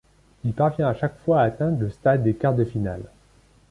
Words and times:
Il 0.43 0.53
parvient 0.53 0.87
à 0.87 0.95
chaque 0.95 1.19
fois 1.19 1.41
à 1.41 1.43
atteindre 1.43 1.79
le 1.81 1.91
stade 1.91 2.23
des 2.23 2.33
quarts 2.33 2.55
de 2.55 2.65
finale. 2.65 3.03